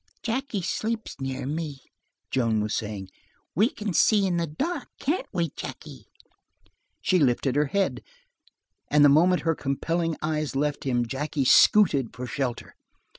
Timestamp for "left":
10.55-10.85